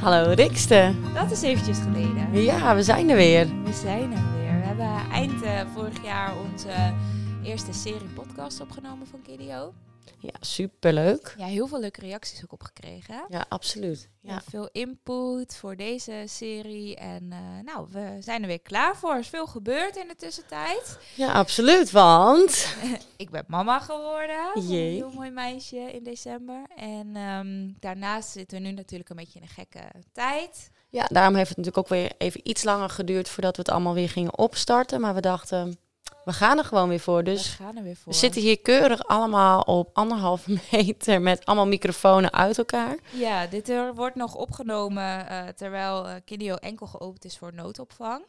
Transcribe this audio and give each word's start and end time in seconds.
Hallo 0.00 0.32
Rikste. 0.32 0.94
Dat 1.14 1.30
is 1.30 1.42
eventjes 1.42 1.78
geleden. 1.78 2.42
Ja, 2.42 2.74
we 2.74 2.82
zijn 2.82 3.08
er 3.10 3.16
weer. 3.16 3.46
We 3.64 3.72
zijn 3.72 4.12
er 4.12 4.32
weer. 4.32 4.60
We 4.60 4.66
hebben 4.66 5.10
eind 5.12 5.42
uh, 5.42 5.60
vorig 5.74 6.02
jaar 6.02 6.32
onze 6.36 6.94
eerste 7.42 7.72
serie 7.72 8.08
podcast 8.14 8.60
opgenomen 8.60 9.06
van 9.06 9.22
Kidio. 9.22 9.72
Ja, 10.18 10.32
superleuk. 10.40 11.34
Ja, 11.38 11.46
heel 11.46 11.66
veel 11.66 11.80
leuke 11.80 12.00
reacties 12.00 12.42
ook 12.42 12.52
opgekregen. 12.52 13.24
Ja, 13.28 13.44
absoluut. 13.48 14.08
Ja. 14.20 14.32
ja. 14.32 14.40
veel 14.48 14.68
input 14.72 15.56
voor 15.56 15.76
deze 15.76 16.24
serie. 16.26 16.96
En 16.96 17.22
uh, 17.22 17.38
nou, 17.64 17.86
we 17.90 18.16
zijn 18.20 18.42
er 18.42 18.48
weer 18.48 18.60
klaar 18.60 18.96
voor. 18.96 19.12
Er 19.12 19.18
is 19.18 19.28
veel 19.28 19.46
gebeurd 19.46 19.96
in 19.96 20.08
de 20.08 20.16
tussentijd. 20.16 20.98
Ja, 21.14 21.32
absoluut. 21.32 21.90
Want... 21.90 22.76
ik 23.16 23.30
ben 23.30 23.44
mama 23.46 23.78
geworden. 23.78 24.68
Jee. 24.68 24.88
Een 24.88 24.94
heel 24.94 25.12
mooi 25.14 25.30
meisje 25.30 25.92
in 25.92 26.02
december. 26.02 26.62
En 26.76 27.16
um, 27.16 27.76
daarnaast 27.80 28.30
zitten 28.30 28.62
we 28.62 28.66
nu 28.66 28.72
natuurlijk 28.72 29.10
een 29.10 29.16
beetje 29.16 29.38
in 29.38 29.44
een 29.44 29.52
gekke 29.52 29.82
tijd. 30.12 30.70
Ja, 30.88 31.06
daarom 31.08 31.34
heeft 31.34 31.48
het 31.48 31.56
natuurlijk 31.56 31.86
ook 31.86 31.98
weer 31.98 32.12
even 32.18 32.40
iets 32.42 32.62
langer 32.62 32.90
geduurd 32.90 33.28
voordat 33.28 33.56
we 33.56 33.62
het 33.62 33.70
allemaal 33.70 33.94
weer 33.94 34.08
gingen 34.08 34.38
opstarten. 34.38 35.00
Maar 35.00 35.14
we 35.14 35.20
dachten, 35.20 35.78
we 36.24 36.32
gaan 36.32 36.58
er 36.58 36.64
gewoon 36.64 36.88
weer 36.88 37.00
voor. 37.00 37.24
Dus 37.24 37.56
we, 37.56 37.64
gaan 37.64 37.76
er 37.76 37.82
weer 37.82 37.96
voor. 37.96 38.12
we 38.12 38.18
zitten 38.18 38.42
hier 38.42 38.60
keurig 38.60 39.06
allemaal 39.06 39.60
op 39.60 39.90
anderhalve 39.92 40.58
meter 40.72 41.22
met 41.22 41.44
allemaal 41.44 41.66
microfoons 41.66 42.30
uit 42.30 42.58
elkaar. 42.58 42.98
Ja, 43.12 43.46
dit 43.46 43.68
er 43.68 43.94
wordt 43.94 44.16
nog 44.16 44.34
opgenomen 44.34 45.26
uh, 45.30 45.48
terwijl 45.48 46.08
uh, 46.08 46.14
Kidio 46.24 46.54
enkel 46.54 46.86
geopend 46.86 47.24
is 47.24 47.38
voor 47.38 47.54
noodopvang. 47.54 48.24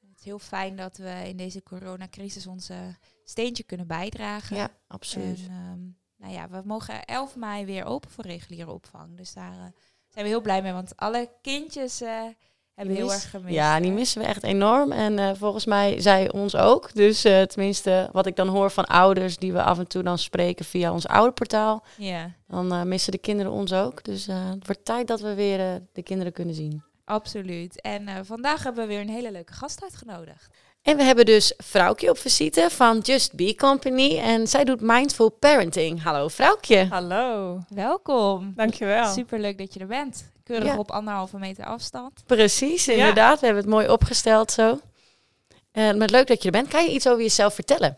Het 0.00 0.18
is 0.18 0.24
heel 0.24 0.38
fijn 0.38 0.76
dat 0.76 0.96
we 0.96 1.22
in 1.28 1.36
deze 1.36 1.62
coronacrisis 1.62 2.46
onze 2.46 2.74
steentje 3.24 3.62
kunnen 3.62 3.86
bijdragen. 3.86 4.56
Ja, 4.56 4.70
absoluut. 4.86 5.46
En, 5.48 5.52
um, 5.52 5.96
nou 6.16 6.32
ja, 6.32 6.48
we 6.48 6.62
mogen 6.64 7.04
11 7.04 7.36
mei 7.36 7.64
weer 7.64 7.84
open 7.84 8.10
voor 8.10 8.24
reguliere 8.24 8.70
opvang. 8.70 9.16
Dus 9.16 9.32
daar 9.32 9.54
uh, 9.56 9.64
zijn 10.08 10.24
we 10.24 10.30
heel 10.30 10.40
blij 10.40 10.62
mee, 10.62 10.72
want 10.72 10.96
alle 10.96 11.30
kindjes 11.42 12.02
hebben 12.80 12.96
heel 12.96 13.12
erg 13.12 13.30
gemist. 13.30 13.54
Ja, 13.54 13.80
die 13.80 13.92
missen 13.92 14.20
we 14.20 14.26
echt 14.26 14.42
enorm. 14.42 14.92
En 14.92 15.18
uh, 15.18 15.30
volgens 15.34 15.64
mij 15.64 16.00
zij 16.00 16.32
ons 16.32 16.56
ook. 16.56 16.94
Dus 16.94 17.24
uh, 17.24 17.42
tenminste, 17.42 18.08
wat 18.12 18.26
ik 18.26 18.36
dan 18.36 18.48
hoor 18.48 18.70
van 18.70 18.84
ouders 18.84 19.36
die 19.36 19.52
we 19.52 19.62
af 19.62 19.78
en 19.78 19.86
toe 19.86 20.02
dan 20.02 20.18
spreken 20.18 20.64
via 20.64 20.92
ons 20.92 21.06
ouderportaal. 21.06 21.84
Ja. 21.96 22.32
Dan 22.48 22.72
uh, 22.72 22.82
missen 22.82 23.12
de 23.12 23.18
kinderen 23.18 23.52
ons 23.52 23.72
ook. 23.72 24.04
Dus 24.04 24.26
het 24.26 24.66
wordt 24.66 24.84
tijd 24.84 25.06
dat 25.06 25.20
we 25.20 25.34
weer 25.34 25.82
de 25.92 26.02
kinderen 26.02 26.32
kunnen 26.32 26.54
zien. 26.54 26.82
Absoluut. 27.04 27.80
En 27.80 28.26
vandaag 28.26 28.62
hebben 28.62 28.82
we 28.86 28.92
weer 28.92 29.00
een 29.00 29.08
hele 29.08 29.32
leuke 29.32 29.52
gast 29.52 29.82
uitgenodigd. 29.82 30.48
En 30.82 30.96
we 30.96 31.02
hebben 31.02 31.24
dus 31.24 31.54
Vrouwtje 31.56 32.10
op 32.10 32.18
visite 32.18 32.66
van 32.70 32.98
Just 32.98 33.34
Be 33.34 33.54
Company. 33.54 34.18
En 34.18 34.46
zij 34.46 34.64
doet 34.64 34.80
Mindful 34.80 35.30
Parenting. 35.30 36.02
Hallo 36.02 36.28
Vrouwtje. 36.28 36.86
Hallo. 36.90 37.58
Welkom. 37.68 38.52
Dankjewel. 38.56 39.12
Superleuk 39.12 39.58
dat 39.58 39.74
je 39.74 39.80
er 39.80 39.86
bent. 39.86 40.30
Keurig 40.44 40.76
op 40.76 40.90
anderhalve 40.90 41.38
meter 41.38 41.64
afstand. 41.64 42.22
Precies, 42.26 42.88
inderdaad. 42.88 43.40
We 43.40 43.46
hebben 43.46 43.64
het 43.64 43.72
mooi 43.72 43.88
opgesteld 43.88 44.50
zo. 44.50 44.80
En 45.72 45.98
met 45.98 46.10
leuk 46.10 46.26
dat 46.26 46.42
je 46.42 46.44
er 46.44 46.52
bent. 46.52 46.68
Kan 46.68 46.84
je 46.84 46.90
iets 46.90 47.08
over 47.08 47.22
jezelf 47.22 47.54
vertellen? 47.54 47.96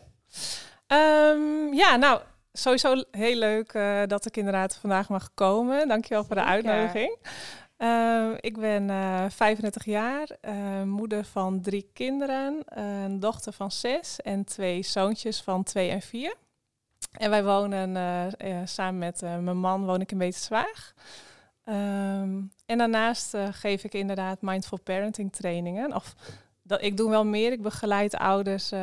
Um, 0.87 1.73
ja, 1.73 1.95
nou, 1.95 2.21
sowieso 2.53 3.03
heel 3.11 3.35
leuk 3.35 3.73
uh, 3.73 4.01
dat 4.07 4.25
ik 4.25 4.37
inderdaad 4.37 4.77
vandaag 4.81 5.09
mag 5.09 5.29
komen. 5.33 5.87
Dankjewel 5.87 6.23
voor 6.23 6.35
de 6.35 6.43
uitnodiging. 6.43 7.17
Uh, 7.83 8.31
ik 8.39 8.57
ben 8.57 8.89
uh, 8.89 9.25
35 9.29 9.85
jaar, 9.85 10.27
uh, 10.41 10.83
moeder 10.83 11.25
van 11.25 11.61
drie 11.61 11.89
kinderen, 11.93 12.61
een 12.65 13.19
dochter 13.19 13.53
van 13.53 13.71
zes 13.71 14.21
en 14.21 14.43
twee 14.43 14.83
zoontjes 14.83 15.41
van 15.41 15.63
twee 15.63 15.89
en 15.89 16.01
vier. 16.01 16.35
En 17.11 17.29
wij 17.29 17.43
wonen 17.43 17.97
samen 18.67 18.99
met 18.99 19.21
mijn 19.21 19.57
man 19.57 19.85
woon 19.85 20.01
ik 20.01 20.11
in 20.11 20.17
Beterswaag. 20.17 20.93
Um, 21.65 22.51
en 22.65 22.77
daarnaast 22.77 23.37
geef 23.51 23.83
ik 23.83 23.93
inderdaad 23.93 24.41
mindful 24.41 24.79
parenting 24.79 25.33
trainingen. 25.33 25.95
Of 25.95 26.15
dat, 26.63 26.81
ik 26.81 26.97
doe 26.97 27.09
wel 27.09 27.25
meer. 27.25 27.51
Ik 27.51 27.61
begeleid 27.61 28.15
ouders 28.15 28.71
uh, 28.71 28.81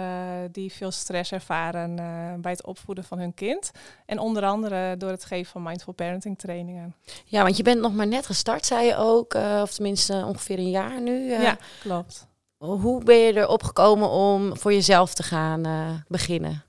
die 0.52 0.72
veel 0.72 0.90
stress 0.90 1.32
ervaren 1.32 1.90
uh, 1.90 2.34
bij 2.40 2.50
het 2.50 2.64
opvoeden 2.64 3.04
van 3.04 3.18
hun 3.18 3.34
kind. 3.34 3.70
En 4.06 4.18
onder 4.18 4.44
andere 4.44 4.96
door 4.96 5.10
het 5.10 5.24
geven 5.24 5.52
van 5.52 5.62
mindful 5.62 5.92
parenting 5.92 6.38
trainingen. 6.38 6.94
Ja, 7.24 7.42
want 7.42 7.56
je 7.56 7.62
bent 7.62 7.80
nog 7.80 7.94
maar 7.94 8.06
net 8.06 8.26
gestart, 8.26 8.66
zei 8.66 8.86
je 8.86 8.96
ook. 8.96 9.34
of 9.34 9.72
tenminste 9.72 10.24
ongeveer 10.26 10.58
een 10.58 10.70
jaar 10.70 11.00
nu. 11.00 11.30
ja, 11.30 11.56
klopt. 11.80 12.28
Hoe 12.58 13.04
ben 13.04 13.16
je 13.16 13.36
erop 13.36 13.62
gekomen 13.62 14.08
om 14.08 14.56
voor 14.56 14.72
jezelf 14.72 15.14
te 15.14 15.22
gaan 15.22 16.04
beginnen? 16.08 16.64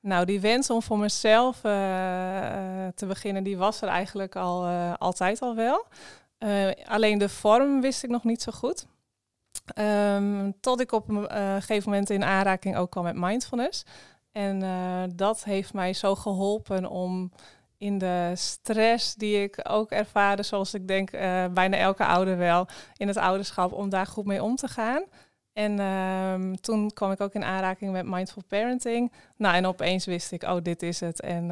Nou, 0.00 0.24
die 0.24 0.40
wens 0.40 0.70
om 0.70 0.82
voor 0.82 0.98
mezelf 0.98 1.60
te 2.94 3.06
beginnen, 3.06 3.42
die 3.42 3.56
was 3.56 3.82
er 3.82 3.88
eigenlijk 3.88 4.36
al 4.36 4.66
altijd 4.98 5.40
al 5.40 5.54
wel. 5.54 5.86
Alleen 6.84 7.18
de 7.18 7.28
vorm 7.28 7.80
wist 7.80 8.02
ik 8.02 8.10
nog 8.10 8.24
niet 8.24 8.42
zo 8.42 8.52
goed. 8.52 8.86
Um, 9.78 10.54
tot 10.60 10.80
ik 10.80 10.92
op 10.92 11.08
een 11.08 11.26
gegeven 11.60 11.90
moment 11.90 12.10
in 12.10 12.24
aanraking 12.24 12.76
ook 12.76 12.90
kwam 12.90 13.04
met 13.04 13.16
mindfulness. 13.16 13.84
En 14.32 14.62
dat 15.14 15.44
heeft 15.44 15.72
mij 15.72 15.92
zo 15.92 16.14
geholpen 16.14 16.86
om 16.86 17.32
in 17.78 17.98
de 17.98 18.32
stress 18.34 19.14
die 19.14 19.42
ik 19.42 19.60
ook 19.62 19.90
ervaarde, 19.90 20.42
zoals 20.42 20.74
ik 20.74 20.88
denk 20.88 21.10
bijna 21.52 21.76
elke 21.76 22.04
ouder 22.04 22.36
wel, 22.38 22.66
in 22.96 23.08
het 23.08 23.16
ouderschap, 23.16 23.72
om 23.72 23.88
daar 23.88 24.06
goed 24.06 24.24
mee 24.24 24.42
om 24.42 24.56
te 24.56 24.68
gaan. 24.68 25.02
En 25.52 25.80
um, 25.80 26.60
toen 26.60 26.92
kwam 26.92 27.10
ik 27.10 27.20
ook 27.20 27.34
in 27.34 27.44
aanraking 27.44 27.92
met 27.92 28.06
mindful 28.06 28.42
parenting. 28.48 29.12
Nou, 29.36 29.54
en 29.54 29.66
opeens 29.66 30.04
wist 30.04 30.32
ik, 30.32 30.42
oh, 30.42 30.56
dit 30.62 30.82
is 30.82 31.00
het. 31.00 31.20
En 31.20 31.46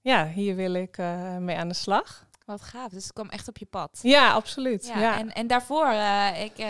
ja, 0.00 0.26
hier 0.26 0.56
wil 0.56 0.74
ik 0.74 0.98
mee 1.38 1.56
aan 1.56 1.68
de 1.68 1.74
slag. 1.74 2.25
Wat 2.46 2.62
gaaf, 2.62 2.90
dus 2.90 3.02
het 3.02 3.12
kwam 3.12 3.28
echt 3.28 3.48
op 3.48 3.58
je 3.58 3.66
pad. 3.66 3.98
Ja, 4.02 4.32
absoluut. 4.32 4.86
Ja, 4.86 4.98
ja. 4.98 5.18
En, 5.18 5.32
en 5.32 5.46
daarvoor, 5.46 5.86
uh, 5.86 6.42
ik 6.44 6.66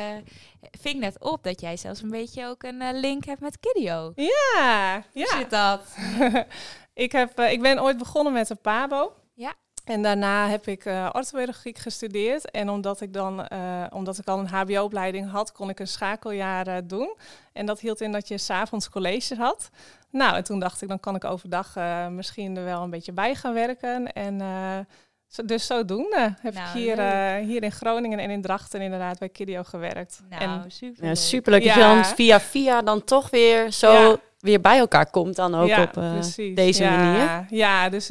ving 0.80 1.00
net 1.00 1.20
op 1.20 1.42
dat 1.42 1.60
jij 1.60 1.76
zelfs 1.76 2.02
een 2.02 2.10
beetje 2.10 2.46
ook 2.46 2.62
een 2.62 3.00
link 3.00 3.24
hebt 3.24 3.40
met 3.40 3.58
Kidio. 3.60 4.12
Ja, 4.14 5.04
Hoe 5.12 5.22
ja. 5.22 5.36
zit 5.36 5.50
dat? 5.50 5.96
ik, 7.04 7.12
heb, 7.12 7.40
ik 7.40 7.62
ben 7.62 7.82
ooit 7.82 7.98
begonnen 7.98 8.32
met 8.32 8.50
een 8.50 8.60
PABO. 8.60 9.12
Ja. 9.34 9.54
En 9.86 10.02
daarna 10.02 10.48
heb 10.48 10.66
ik 10.66 10.84
uh, 10.84 11.08
orthopedagogiek 11.12 11.78
gestudeerd. 11.78 12.50
En 12.50 12.68
omdat 12.68 13.00
ik 13.00 13.12
dan, 13.12 13.46
uh, 13.52 13.86
omdat 13.90 14.18
ik 14.18 14.26
al 14.26 14.38
een 14.38 14.48
HBO-opleiding 14.48 15.30
had, 15.30 15.52
kon 15.52 15.68
ik 15.68 15.80
een 15.80 15.88
schakeljaar 15.88 16.68
uh, 16.68 16.76
doen. 16.84 17.16
En 17.52 17.66
dat 17.66 17.80
hield 17.80 18.00
in 18.00 18.12
dat 18.12 18.28
je 18.28 18.38
s'avonds 18.38 18.88
colleges 18.88 19.38
had. 19.38 19.70
Nou, 20.10 20.36
en 20.36 20.44
toen 20.44 20.58
dacht 20.58 20.82
ik, 20.82 20.88
dan 20.88 21.00
kan 21.00 21.14
ik 21.14 21.24
overdag 21.24 21.74
misschien 22.10 22.56
er 22.56 22.64
wel 22.64 22.82
een 22.82 22.90
beetje 22.90 23.12
bij 23.12 23.34
gaan 23.34 23.54
werken. 23.54 24.12
En 24.12 24.40
dus 25.44 25.66
zodoende 25.66 26.34
heb 26.40 26.54
nou, 26.54 26.66
ik 26.66 26.74
hier, 26.74 26.96
hier 27.36 27.62
in 27.62 27.72
Groningen 27.72 28.18
en 28.18 28.30
in 28.30 28.42
Drachten 28.42 28.80
inderdaad 28.80 29.18
bij 29.18 29.28
Kidio 29.28 29.62
gewerkt. 29.62 30.22
Nou, 30.28 30.42
en, 30.42 30.70
super. 30.70 31.04
Ja, 31.04 31.14
superleuk 31.14 31.62
ja. 31.62 31.74
dat 31.74 31.82
je 31.82 31.88
dan 31.88 32.04
via 32.04 32.40
via 32.40 32.82
dan 32.82 33.04
toch 33.04 33.30
weer 33.30 33.72
zo 33.72 33.92
ja. 33.92 34.16
weer 34.38 34.60
bij 34.60 34.78
elkaar 34.78 35.10
komt 35.10 35.36
dan 35.36 35.54
ook 35.54 35.78
op 35.78 35.94
deze 36.54 36.84
manier. 36.84 37.46
Ja, 37.48 37.88
dus 37.88 38.10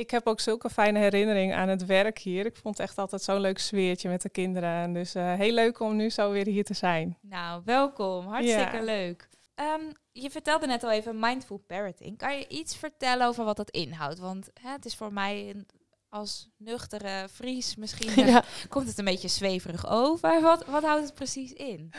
ik 0.00 0.10
heb 0.10 0.26
ook 0.26 0.40
zulke 0.40 0.70
fijne 0.70 0.98
herinneringen 0.98 1.56
aan 1.56 1.68
het 1.68 1.86
werk 1.86 2.18
hier. 2.18 2.46
Ik 2.46 2.56
vond 2.56 2.78
echt 2.78 2.98
altijd 2.98 3.22
zo'n 3.22 3.40
leuk 3.40 3.58
sfeertje 3.58 4.08
met 4.08 4.22
de 4.22 4.28
kinderen. 4.28 4.70
En 4.70 4.92
dus 4.92 5.14
uh, 5.14 5.32
heel 5.34 5.52
leuk 5.52 5.80
om 5.80 5.96
nu 5.96 6.10
zo 6.10 6.30
weer 6.30 6.46
hier 6.46 6.64
te 6.64 6.74
zijn. 6.74 7.16
Nou, 7.20 7.62
welkom. 7.64 8.26
Hartstikke 8.26 8.76
ja. 8.76 8.82
leuk. 8.82 9.28
Um, 9.54 9.92
je 10.12 10.30
vertelde 10.30 10.66
net 10.66 10.84
al 10.84 10.90
even 10.90 11.18
mindful 11.18 11.62
parenting. 11.66 12.18
Kan 12.18 12.38
je 12.38 12.48
iets 12.48 12.76
vertellen 12.76 13.26
over 13.26 13.44
wat 13.44 13.56
dat 13.56 13.70
inhoudt? 13.70 14.18
Want 14.18 14.50
hè, 14.62 14.70
het 14.70 14.84
is 14.84 14.94
voor 14.94 15.12
mij 15.12 15.64
als 16.10 16.48
nuchtere 16.56 17.28
Fries 17.32 17.76
misschien 17.76 18.26
ja. 18.32 18.44
komt 18.68 18.88
het 18.88 18.98
een 18.98 19.04
beetje 19.04 19.28
zweverig 19.28 19.90
over. 19.90 20.40
Wat, 20.40 20.64
wat 20.66 20.82
houdt 20.82 21.04
het 21.04 21.14
precies 21.14 21.52
in? 21.52 21.92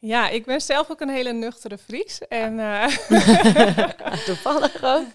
Ja, 0.00 0.28
ik 0.28 0.44
ben 0.44 0.60
zelf 0.60 0.90
ook 0.90 1.00
een 1.00 1.08
hele 1.08 1.32
nuchtere 1.32 1.78
Fries. 1.78 2.18
En, 2.28 2.58
uh, 2.58 2.86
Toevallig 4.26 4.82
ook. 4.82 5.06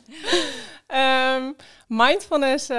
Um, 0.87 1.55
mindfulness 2.03 2.69
uh, 2.69 2.77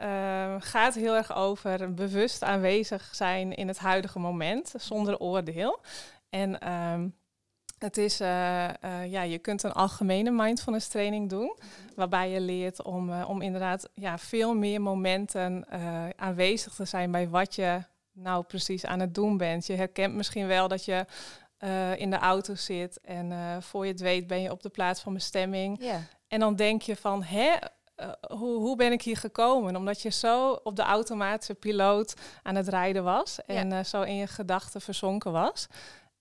uh, 0.00 0.54
gaat 0.58 0.94
heel 0.94 1.14
erg 1.14 1.34
over 1.34 1.94
bewust 1.94 2.42
aanwezig 2.42 3.14
zijn 3.14 3.54
in 3.54 3.68
het 3.68 3.78
huidige 3.78 4.18
moment, 4.18 4.74
zonder 4.76 5.18
oordeel. 5.18 5.80
En 6.30 6.72
um, 6.72 7.14
het 7.84 7.96
is, 7.96 8.20
uh, 8.20 8.28
ja, 9.06 9.22
je 9.22 9.38
kunt 9.38 9.62
een 9.62 9.72
algemene 9.72 10.30
mindfulness 10.30 10.88
training 10.88 11.28
doen, 11.28 11.56
waarbij 11.94 12.30
je 12.30 12.40
leert 12.40 12.82
om, 12.82 13.22
om 13.22 13.42
inderdaad 13.42 13.88
ja, 13.94 14.18
veel 14.18 14.54
meer 14.54 14.80
momenten 14.80 15.66
aanwezig 16.16 16.74
te 16.74 16.84
zijn 16.84 17.10
bij 17.10 17.28
wat 17.28 17.54
je 17.54 17.82
nou 18.12 18.44
precies 18.44 18.86
aan 18.86 19.00
het 19.00 19.14
doen 19.14 19.36
bent. 19.36 19.66
Je 19.66 19.74
herkent 19.74 20.14
misschien 20.14 20.46
wel 20.46 20.68
dat 20.68 20.84
je 20.84 21.06
in 21.96 22.10
de 22.10 22.18
auto 22.18 22.54
zit 22.54 23.00
en 23.00 23.32
voor 23.62 23.86
je 23.86 23.92
het 23.92 24.00
weet 24.00 24.26
ben 24.26 24.40
je 24.40 24.50
op 24.50 24.62
de 24.62 24.68
plaats 24.68 25.00
van 25.00 25.14
bestemming. 25.14 25.78
Yeah. 25.80 25.96
En 26.28 26.40
dan 26.40 26.56
denk 26.56 26.82
je 26.82 26.96
van, 26.96 27.22
hè, 27.22 27.50
uh, 27.96 28.08
hoe, 28.38 28.56
hoe 28.58 28.76
ben 28.76 28.92
ik 28.92 29.02
hier 29.02 29.16
gekomen? 29.16 29.76
Omdat 29.76 30.02
je 30.02 30.10
zo 30.10 30.52
op 30.52 30.76
de 30.76 30.82
automatische 30.82 31.54
piloot 31.54 32.14
aan 32.42 32.54
het 32.54 32.68
rijden 32.68 33.04
was 33.04 33.38
en 33.46 33.86
zo 33.86 34.02
in 34.02 34.16
je 34.16 34.26
gedachten 34.26 34.80
verzonken 34.80 35.32
was. 35.32 35.66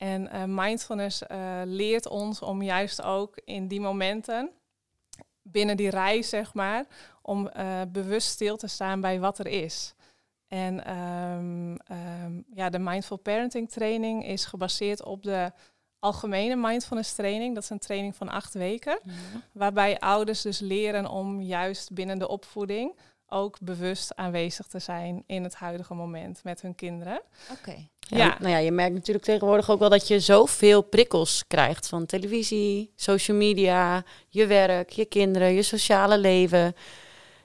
En 0.04 0.54
mindfulness 0.54 1.22
leert 1.64 2.08
ons 2.08 2.42
om 2.42 2.62
juist 2.62 3.02
ook 3.02 3.38
in 3.46 3.68
die 3.68 3.82
momenten, 3.82 4.50
binnen 5.42 5.78
die 5.78 5.90
reis 5.90 6.30
zeg 6.30 6.54
maar, 6.54 6.86
om 7.22 7.50
bewust 7.92 8.28
stil 8.28 8.58
te 8.58 8.68
staan 8.68 9.02
bij 9.02 9.20
wat 9.20 9.40
er 9.40 9.48
is. 9.48 9.94
En 10.48 10.86
ehm, 10.86 11.76
ehm, 11.76 12.42
ja, 12.54 12.70
de 12.70 12.80
Mindful 12.80 13.18
Parenting 13.18 13.70
training 13.70 14.26
is 14.26 14.46
gebaseerd 14.46 15.04
op 15.04 15.24
de 15.24 15.52
algemene 16.00 16.56
mindfulness 16.56 17.14
training. 17.14 17.54
Dat 17.54 17.64
is 17.64 17.70
een 17.70 17.80
training 17.80 18.16
van 18.16 18.30
acht 18.30 18.54
weken. 18.54 19.00
Waarbij 19.52 20.00
ouders 20.00 20.42
dus 20.42 20.60
leren 20.60 21.08
om 21.08 21.42
juist 21.42 21.94
binnen 21.94 22.20
de 22.20 22.28
opvoeding 22.28 22.96
ook 23.34 23.58
bewust 23.62 24.16
aanwezig 24.16 24.68
te 24.68 24.80
zijn 24.80 25.24
in 25.28 25.44
het 25.44 25.56
huidige 25.56 25.94
moment 25.94 26.44
met 26.44 26.62
hun 26.62 26.76
kinderen. 26.76 27.22
Oké. 27.52 27.88
Ja, 28.00 28.38
Nou 28.40 28.52
ja, 28.52 28.58
je 28.58 28.72
merkt 28.72 28.94
natuurlijk 28.94 29.26
tegenwoordig 29.26 29.70
ook 29.70 29.80
wel 29.80 29.90
dat 29.90 30.08
je 30.08 30.20
zoveel 30.20 30.82
prikkels 30.82 31.44
krijgt 31.48 31.88
van 31.88 32.06
televisie, 32.06 32.92
social 32.96 33.38
media, 33.38 34.04
je 34.30 34.48
werk, 34.48 34.90
je 34.90 35.06
kinderen, 35.06 35.54
je 35.54 35.62
sociale 35.62 36.18
leven. 36.18 36.76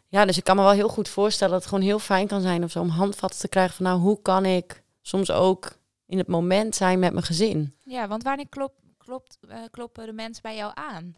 Ja, 0.08 0.24
dus 0.24 0.36
ik 0.36 0.44
kan 0.44 0.56
me 0.56 0.62
wel 0.62 0.70
heel 0.70 0.88
goed 0.88 1.08
voorstellen 1.08 1.52
dat 1.52 1.62
het 1.62 1.70
gewoon 1.70 1.86
heel 1.86 1.98
fijn 1.98 2.26
kan 2.26 2.40
zijn 2.40 2.64
of 2.64 2.70
zo 2.70 2.80
om 2.80 2.88
handvatten 2.88 3.40
te 3.40 3.48
krijgen 3.48 3.74
van 3.74 3.84
nou, 3.84 4.00
hoe 4.00 4.22
kan 4.22 4.44
ik 4.44 4.82
soms 5.02 5.30
ook 5.30 5.76
in 6.06 6.18
het 6.18 6.26
moment 6.26 6.74
zijn 6.74 6.98
met 6.98 7.12
mijn 7.12 7.24
gezin. 7.24 7.74
Ja, 7.84 8.08
want 8.08 8.22
wanneer 8.22 8.48
klopt, 8.48 8.80
klopt, 8.98 9.38
uh, 9.48 9.56
kloppen 9.70 10.06
de 10.06 10.12
mensen 10.12 10.42
bij 10.42 10.56
jou 10.56 10.72
aan? 10.74 11.16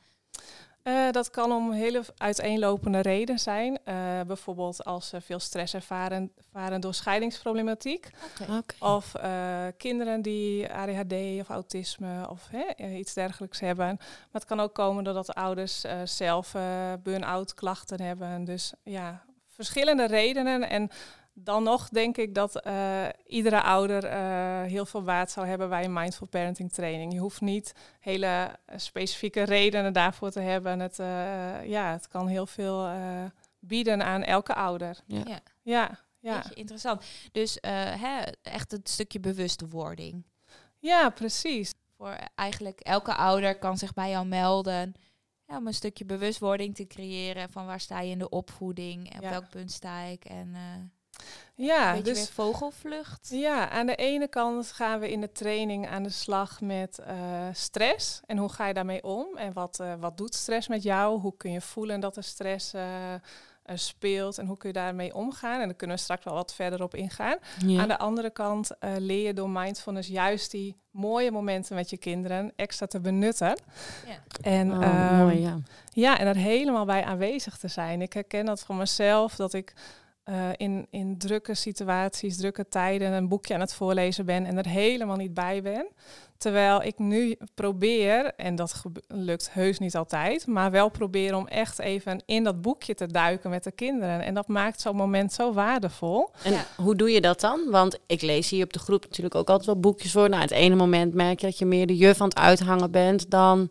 Uh, 0.85 1.11
dat 1.11 1.31
kan 1.31 1.53
om 1.53 1.73
hele 1.73 2.03
uiteenlopende 2.17 3.01
redenen 3.01 3.41
zijn. 3.41 3.79
Uh, 3.85 4.21
bijvoorbeeld 4.27 4.85
als 4.85 5.09
ze 5.09 5.21
veel 5.21 5.39
stress 5.39 5.75
ervaren, 5.75 6.33
ervaren 6.37 6.81
door 6.81 6.95
scheidingsproblematiek. 6.95 8.11
Okay. 8.41 8.95
Of 8.95 9.13
uh, 9.17 9.67
kinderen 9.77 10.23
die 10.23 10.73
ADHD 10.73 11.41
of 11.41 11.49
autisme 11.49 12.29
of 12.29 12.49
iets 12.79 13.15
dergelijks 13.15 13.61
hebben. 13.61 13.87
Maar 13.97 14.29
het 14.31 14.45
kan 14.45 14.61
ook 14.61 14.75
komen 14.75 15.05
doordat 15.05 15.35
ouders 15.35 15.85
zelf 16.05 16.53
burn-out 17.03 17.55
klachten 17.55 18.03
hebben. 18.03 18.45
Dus 18.45 18.73
ja, 18.83 19.23
verschillende 19.49 20.07
redenen. 20.07 20.69
En 20.69 20.91
dan 21.45 21.63
nog 21.63 21.89
denk 21.89 22.17
ik 22.17 22.35
dat 22.35 22.67
uh, 22.67 23.07
iedere 23.27 23.63
ouder 23.63 24.05
uh, 24.05 24.71
heel 24.71 24.87
veel 24.87 25.03
baat 25.03 25.31
zou 25.31 25.47
hebben 25.47 25.69
bij 25.69 25.85
een 25.85 25.93
mindful 25.93 26.27
parenting 26.27 26.73
training. 26.73 27.13
Je 27.13 27.19
hoeft 27.19 27.41
niet 27.41 27.73
hele 28.01 28.27
eh, 28.27 28.79
specifieke 28.79 29.43
redenen 29.43 29.93
daarvoor 29.93 30.31
te 30.31 30.41
hebben. 30.41 30.81
Het, 30.81 30.99
uh, 30.99 31.07
ja, 31.67 31.93
het 31.93 32.09
kan 32.09 32.27
heel 32.27 32.47
veel 32.47 32.89
bieden 33.59 34.03
aan 34.03 34.23
elke 34.23 34.55
ouder. 34.55 34.99
Ja, 35.07 35.23
ja. 35.27 35.41
ja, 35.63 35.99
ja. 36.19 36.45
interessant. 36.55 37.05
Dus 37.33 37.59
hè, 37.61 38.21
echt 38.43 38.71
het 38.71 38.89
stukje 38.89 39.21
bewustwording. 39.21 40.25
Ja, 40.79 41.11
precies. 41.11 41.75
Voor 41.97 42.17
eigenlijk 42.35 42.81
elke 42.81 43.15
ouder 43.15 43.59
kan 43.59 43.79
zich 43.79 43.95
bij 43.95 44.11
jou 44.11 44.27
melden. 44.27 44.95
Ja, 45.47 45.57
om 45.57 45.67
een 45.67 45.75
stukje 45.75 46.05
bewustwording 46.05 46.75
te 46.75 46.87
creëren 46.87 47.51
van 47.51 47.67
waar 47.67 47.81
sta 47.81 48.01
je 48.01 48.11
in 48.11 48.19
de 48.19 48.29
opvoeding 48.29 49.13
en 49.13 49.23
op 49.23 49.29
welk 49.31 49.49
punt 49.49 49.73
sta 49.73 50.01
ik. 50.01 50.25
En, 50.25 50.57
ja, 51.61 51.93
Beetje 51.93 52.13
dus 52.13 52.29
vogelvlucht. 52.29 53.29
Ja, 53.31 53.71
aan 53.71 53.87
de 53.87 53.95
ene 53.95 54.29
kant 54.29 54.73
gaan 54.73 55.01
we 55.01 55.11
in 55.11 55.21
de 55.21 55.33
training 55.33 55.89
aan 55.89 56.03
de 56.03 56.11
slag 56.11 56.61
met 56.61 57.01
uh, 57.01 57.15
stress. 57.53 58.21
En 58.27 58.39
hoe 58.39 58.49
ga 58.49 58.67
je 58.67 58.75
daarmee 58.75 59.03
om? 59.03 59.37
En 59.37 59.53
wat, 59.53 59.79
uh, 59.83 59.93
wat 60.01 60.17
doet 60.17 60.35
stress 60.35 60.69
met 60.69 60.83
jou? 60.83 61.21
Hoe 61.21 61.37
kun 61.37 61.53
je 61.53 61.61
voelen 61.61 62.01
dat 62.01 62.17
er 62.17 62.23
stress 62.23 62.75
uh, 62.75 62.83
speelt? 63.75 64.39
En 64.39 64.47
hoe 64.47 64.57
kun 64.57 64.69
je 64.69 64.75
daarmee 64.75 65.15
omgaan? 65.15 65.61
En 65.61 65.67
daar 65.67 65.77
kunnen 65.77 65.97
we 65.97 66.03
straks 66.03 66.25
wel 66.25 66.35
wat 66.35 66.55
verder 66.55 66.83
op 66.83 66.95
ingaan. 66.95 67.37
Ja. 67.67 67.81
Aan 67.81 67.89
de 67.89 67.99
andere 67.99 68.31
kant 68.31 68.71
leer 68.81 69.27
je 69.27 69.35
door 69.35 69.51
mindfulness 69.51 70.09
juist 70.09 70.51
die 70.51 70.77
mooie 70.91 71.31
momenten 71.31 71.75
met 71.75 71.91
je 71.91 71.97
kinderen 71.97 72.53
extra 72.57 72.87
te 72.87 73.01
benutten. 73.01 73.61
Ja. 74.07 74.19
En, 74.43 74.71
oh, 74.73 75.19
mooi, 75.19 75.41
ja. 75.41 75.59
ja, 75.93 76.19
en 76.19 76.27
er 76.27 76.37
helemaal 76.37 76.85
bij 76.85 77.05
aanwezig 77.05 77.57
te 77.57 77.69
zijn. 77.69 78.03
Ik 78.03 78.13
herken 78.13 78.45
dat 78.45 78.61
van 78.61 78.77
mezelf, 78.77 79.37
dat 79.37 79.53
ik 79.53 79.75
uh, 80.31 80.49
in, 80.57 80.87
in 80.91 81.19
drukke 81.19 81.55
situaties, 81.55 82.37
drukke 82.37 82.69
tijden 82.69 83.13
een 83.13 83.29
boekje 83.29 83.55
aan 83.55 83.61
het 83.61 83.75
voorlezen 83.75 84.27
ben 84.27 84.47
en 84.47 84.59
er 84.59 84.69
helemaal 84.69 85.17
niet 85.17 85.35
bij 85.35 85.63
ben. 85.63 85.87
Terwijl 86.39 86.83
ik 86.83 86.99
nu 86.99 87.37
probeer, 87.55 88.35
en 88.35 88.55
dat 88.55 88.83
lukt 89.09 89.53
heus 89.53 89.79
niet 89.79 89.97
altijd, 89.97 90.47
maar 90.47 90.71
wel 90.71 90.89
probeer 90.89 91.35
om 91.35 91.47
echt 91.47 91.79
even 91.79 92.23
in 92.27 92.45
dat 92.45 92.63
boekje 92.63 92.95
te 92.95 93.07
duiken 93.07 93.51
met 93.51 93.65
de 93.65 93.71
kinderen. 93.71 94.21
En 94.21 94.35
dat 94.35 94.49
maakt 94.49 94.81
zo'n 94.81 94.97
moment 94.97 95.33
zo 95.33 95.53
waardevol. 95.53 96.31
En 96.43 96.55
hoe 96.77 96.97
doe 96.97 97.11
je 97.11 97.21
dat 97.21 97.41
dan? 97.41 97.61
Want 97.71 97.99
ik 98.07 98.23
lees 98.23 98.51
hier 98.51 98.65
op 98.65 98.73
de 98.73 98.79
groep 98.79 99.03
natuurlijk 99.03 99.35
ook 99.35 99.49
altijd 99.49 99.67
wel 99.67 99.81
boekjes 99.81 100.13
voor. 100.13 100.29
Nou, 100.29 100.43
het 100.43 100.51
ene 100.51 100.75
moment 100.75 101.15
merk 101.15 101.41
je 101.41 101.47
dat 101.47 101.59
je 101.59 101.67
meer 101.67 101.87
de 101.87 101.97
juf 101.97 102.21
aan 102.21 102.29
het 102.29 102.39
uithangen 102.39 102.91
bent 102.91 103.31
dan, 103.31 103.71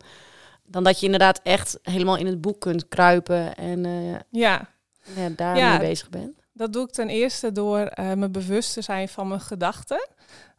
dan 0.64 0.84
dat 0.84 0.98
je 1.00 1.04
inderdaad 1.04 1.40
echt 1.42 1.78
helemaal 1.82 2.16
in 2.16 2.26
het 2.26 2.40
boek 2.40 2.60
kunt 2.60 2.88
kruipen 2.88 3.54
en 3.54 3.84
uh, 3.84 4.16
ja. 4.30 4.68
Ja, 5.14 5.28
daarmee 5.28 5.62
ja, 5.62 5.78
bezig 5.78 6.10
bent. 6.10 6.39
Dat 6.60 6.72
doe 6.72 6.84
ik 6.84 6.90
ten 6.90 7.08
eerste 7.08 7.52
door 7.52 7.78
uh, 7.80 8.12
me 8.12 8.28
bewust 8.28 8.72
te 8.72 8.82
zijn 8.82 9.08
van 9.08 9.28
mijn 9.28 9.40
gedachten. 9.40 10.08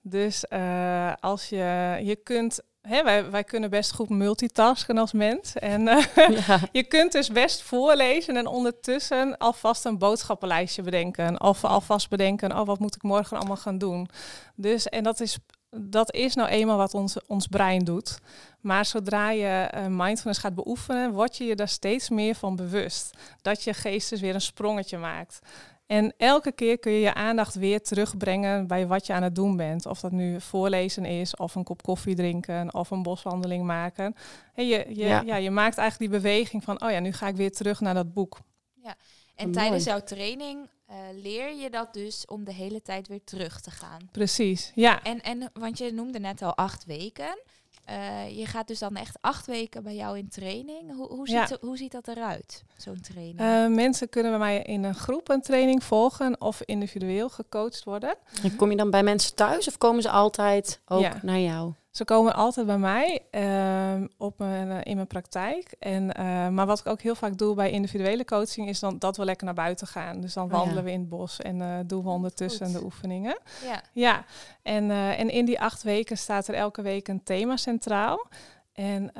Dus 0.01 0.45
uh, 0.49 1.13
als 1.19 1.49
je, 1.49 1.99
je 2.03 2.15
kunt, 2.15 2.59
hè, 2.81 3.03
wij, 3.03 3.31
wij 3.31 3.43
kunnen 3.43 3.69
best 3.69 3.93
goed 3.93 4.09
multitasken 4.09 4.97
als 4.97 5.11
mens. 5.11 5.55
En 5.55 5.81
uh, 5.81 6.03
ja. 6.47 6.59
je 6.71 6.83
kunt 6.83 7.11
dus 7.11 7.29
best 7.29 7.61
voorlezen 7.61 8.37
en 8.37 8.47
ondertussen 8.47 9.37
alvast 9.37 9.85
een 9.85 9.97
boodschappenlijstje 9.97 10.81
bedenken. 10.81 11.41
Of 11.41 11.63
alvast 11.63 12.09
bedenken, 12.09 12.59
oh 12.59 12.65
wat 12.65 12.79
moet 12.79 12.95
ik 12.95 13.03
morgen 13.03 13.37
allemaal 13.37 13.57
gaan 13.57 13.77
doen. 13.77 14.09
Dus, 14.55 14.89
en 14.89 15.03
dat 15.03 15.19
is 15.19 15.37
dat 15.75 16.13
is 16.13 16.35
nou 16.35 16.49
eenmaal 16.49 16.77
wat 16.77 16.93
ons, 16.93 17.17
ons 17.27 17.47
brein 17.47 17.83
doet. 17.83 18.19
Maar 18.61 18.85
zodra 18.85 19.31
je 19.31 19.71
uh, 19.75 19.85
mindfulness 19.87 20.39
gaat 20.39 20.55
beoefenen, 20.55 21.11
word 21.11 21.37
je 21.37 21.43
je 21.43 21.55
daar 21.55 21.67
steeds 21.67 22.09
meer 22.09 22.35
van 22.35 22.55
bewust. 22.55 23.17
Dat 23.41 23.63
je 23.63 23.73
geest 23.73 24.09
dus 24.09 24.21
weer 24.21 24.33
een 24.33 24.41
sprongetje 24.41 24.97
maakt. 24.97 25.39
En 25.91 26.13
elke 26.17 26.51
keer 26.51 26.79
kun 26.79 26.91
je 26.91 26.99
je 26.99 27.13
aandacht 27.13 27.55
weer 27.55 27.81
terugbrengen 27.81 28.67
bij 28.67 28.87
wat 28.87 29.05
je 29.05 29.13
aan 29.13 29.23
het 29.23 29.35
doen 29.35 29.57
bent. 29.57 29.85
Of 29.85 29.99
dat 29.99 30.11
nu 30.11 30.41
voorlezen 30.41 31.05
is, 31.05 31.35
of 31.35 31.55
een 31.55 31.63
kop 31.63 31.83
koffie 31.83 32.15
drinken, 32.15 32.73
of 32.73 32.91
een 32.91 33.03
boswandeling 33.03 33.63
maken. 33.63 34.15
En 34.53 34.67
je, 34.67 34.85
je, 34.89 35.21
ja. 35.25 35.35
je 35.35 35.51
maakt 35.51 35.77
eigenlijk 35.77 36.11
die 36.11 36.21
beweging 36.21 36.63
van, 36.63 36.83
oh 36.83 36.91
ja, 36.91 36.99
nu 36.99 37.11
ga 37.11 37.27
ik 37.27 37.35
weer 37.35 37.51
terug 37.51 37.79
naar 37.79 37.93
dat 37.93 38.13
boek. 38.13 38.39
Ja, 38.73 38.95
en 39.35 39.51
tijdens 39.51 39.83
jouw 39.83 39.99
training 39.99 40.69
uh, 40.89 40.95
leer 41.21 41.55
je 41.55 41.69
dat 41.69 41.93
dus 41.93 42.25
om 42.25 42.43
de 42.43 42.53
hele 42.53 42.81
tijd 42.81 43.07
weer 43.07 43.23
terug 43.23 43.61
te 43.61 43.71
gaan. 43.71 44.09
Precies, 44.11 44.71
ja. 44.75 45.03
En, 45.03 45.21
en 45.21 45.49
want 45.53 45.77
je 45.77 45.91
noemde 45.91 46.19
net 46.19 46.41
al 46.41 46.55
acht 46.55 46.85
weken. 46.85 47.39
Uh, 47.91 48.37
je 48.37 48.45
gaat 48.45 48.67
dus 48.67 48.79
dan 48.79 48.95
echt 48.95 49.17
acht 49.21 49.45
weken 49.45 49.83
bij 49.83 49.95
jou 49.95 50.17
in 50.17 50.29
training. 50.29 50.95
Hoe, 50.95 51.07
hoe, 51.07 51.27
ziet, 51.27 51.57
hoe 51.61 51.77
ziet 51.77 51.91
dat 51.91 52.07
eruit, 52.07 52.63
zo'n 52.77 53.01
training? 53.01 53.39
Uh, 53.39 53.75
mensen 53.75 54.09
kunnen 54.09 54.31
bij 54.31 54.39
mij 54.39 54.61
in 54.61 54.83
een 54.83 54.95
groep 54.95 55.29
een 55.29 55.41
training 55.41 55.83
volgen 55.83 56.41
of 56.41 56.61
individueel 56.61 57.29
gecoacht 57.29 57.83
worden. 57.83 58.15
En 58.43 58.55
kom 58.55 58.69
je 58.71 58.77
dan 58.77 58.89
bij 58.89 59.03
mensen 59.03 59.35
thuis 59.35 59.67
of 59.67 59.77
komen 59.77 60.01
ze 60.01 60.09
altijd 60.09 60.81
ook 60.85 61.01
ja. 61.01 61.19
naar 61.21 61.39
jou? 61.39 61.73
Ze 61.91 62.05
komen 62.05 62.35
altijd 62.35 62.65
bij 62.65 62.77
mij 62.77 63.25
uh, 63.31 64.07
op 64.17 64.37
mijn, 64.37 64.67
uh, 64.67 64.77
in 64.83 64.95
mijn 64.95 65.07
praktijk. 65.07 65.75
En, 65.79 66.03
uh, 66.19 66.47
maar 66.47 66.65
wat 66.65 66.79
ik 66.79 66.87
ook 66.87 67.01
heel 67.01 67.15
vaak 67.15 67.37
doe 67.37 67.55
bij 67.55 67.71
individuele 67.71 68.25
coaching 68.25 68.67
is 68.67 68.79
dan 68.79 68.99
dat 68.99 69.17
we 69.17 69.25
lekker 69.25 69.45
naar 69.45 69.55
buiten 69.55 69.87
gaan. 69.87 70.21
Dus 70.21 70.33
dan 70.33 70.45
oh, 70.45 70.51
wandelen 70.51 70.77
ja. 70.77 70.83
we 70.83 70.91
in 70.91 70.99
het 70.99 71.09
bos 71.09 71.39
en 71.39 71.61
eh, 71.61 71.77
doen 71.85 72.03
we 72.03 72.09
ondertussen 72.09 72.65
Goed. 72.65 72.75
de 72.75 72.83
oefeningen. 72.83 73.39
Ja. 73.65 73.81
ja. 73.93 74.25
En, 74.61 74.91
en 74.91 75.29
in 75.29 75.45
die 75.45 75.61
acht 75.61 75.83
weken 75.83 76.17
staat 76.17 76.47
er 76.47 76.53
elke 76.53 76.81
week 76.81 77.07
een 77.07 77.23
thema 77.23 77.57
centraal. 77.57 78.27
En 78.73 79.11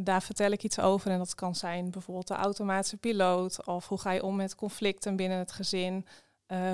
daar 0.00 0.22
vertel 0.22 0.50
ik 0.50 0.62
iets 0.62 0.80
over. 0.80 1.10
En 1.10 1.18
dat 1.18 1.34
kan 1.34 1.54
zijn 1.54 1.90
bijvoorbeeld 1.90 2.28
de 2.28 2.34
automatische 2.34 2.96
piloot. 2.96 3.66
Of 3.66 3.88
hoe 3.88 4.00
ga 4.00 4.12
je 4.12 4.22
om 4.22 4.36
met 4.36 4.54
conflicten 4.54 5.16
binnen 5.16 5.38
het 5.38 5.52
gezin. 5.52 6.06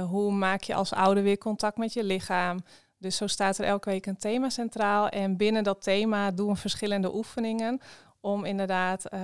hoe 0.08 0.32
maak 0.32 0.62
je 0.62 0.75
als 0.75 0.92
ouder 0.92 1.22
weer 1.22 1.38
contact 1.38 1.76
met 1.76 1.92
je 1.92 2.04
lichaam. 2.04 2.58
Dus 3.02 3.16
zo 3.16 3.26
staat 3.26 3.59
er 3.59 3.64
elke 3.64 3.90
week 3.90 4.06
een 4.06 4.16
thema 4.16 4.49
centraal. 4.49 5.09
En 5.09 5.37
binnen 5.37 5.64
dat 5.64 5.82
thema 5.82 6.30
doen 6.30 6.49
we 6.49 6.56
verschillende 6.56 7.14
oefeningen 7.14 7.80
om 8.21 8.44
inderdaad 8.44 9.12
uh, 9.14 9.21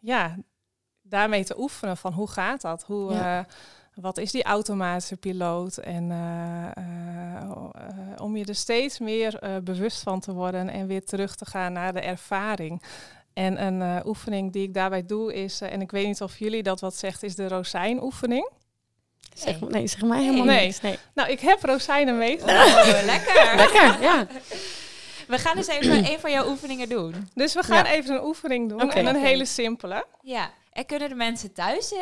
ja, 0.00 0.36
daarmee 1.02 1.44
te 1.44 1.58
oefenen 1.60 1.96
van 1.96 2.12
hoe 2.12 2.28
gaat 2.28 2.60
dat? 2.60 2.84
Hoe, 2.84 3.12
ja. 3.12 3.38
uh, 3.38 3.44
wat 3.94 4.18
is 4.18 4.30
die 4.30 4.44
automatische 4.44 5.16
piloot? 5.16 5.76
En 5.76 6.10
uh, 6.10 7.60
om 8.16 8.36
je 8.36 8.44
er 8.44 8.54
steeds 8.54 8.98
meer 8.98 9.60
bewust 9.64 10.02
van 10.02 10.20
te 10.20 10.32
worden 10.32 10.68
en 10.68 10.86
weer 10.86 11.04
terug 11.04 11.36
te 11.36 11.46
gaan 11.46 11.72
naar 11.72 11.92
de 11.92 12.00
ervaring. 12.00 12.82
En 13.32 13.64
een 13.64 14.06
oefening 14.06 14.52
die 14.52 14.62
ik 14.62 14.74
daarbij 14.74 15.06
doe 15.06 15.34
is, 15.34 15.60
en 15.60 15.80
ik 15.80 15.90
weet 15.90 16.06
niet 16.06 16.22
of 16.22 16.38
jullie 16.38 16.62
dat 16.62 16.80
wat 16.80 16.94
zegt, 16.94 17.22
is 17.22 17.34
de 17.34 17.48
rozijnoefening. 17.48 18.50
Zeg, 19.38 19.60
nee, 19.60 19.86
zeg 19.86 20.02
maar 20.02 20.18
helemaal 20.18 20.44
nee. 20.44 20.66
niks. 20.66 20.80
Nee. 20.80 20.98
Nou, 21.14 21.30
ik 21.30 21.40
heb 21.40 21.62
rozijnen 21.62 22.18
meegenomen. 22.18 22.64
Oh, 22.76 23.04
lekker. 23.04 23.56
lekker, 23.62 24.02
ja. 24.02 24.26
We 25.26 25.38
gaan 25.38 25.56
dus 25.56 25.66
even 25.66 26.10
een 26.10 26.20
van 26.20 26.30
jouw 26.30 26.48
oefeningen 26.48 26.88
doen. 26.88 27.28
Dus 27.34 27.54
we 27.54 27.62
gaan 27.62 27.84
ja. 27.84 27.90
even 27.90 28.14
een 28.14 28.24
oefening 28.24 28.68
doen. 28.68 28.82
Okay. 28.82 28.96
En 28.96 29.06
een 29.06 29.22
hele 29.22 29.44
simpele. 29.44 30.06
Ja. 30.22 30.50
En 30.72 30.86
kunnen 30.86 31.08
de 31.08 31.14
mensen 31.14 31.52
thuis, 31.52 31.92
uh, 31.92 32.00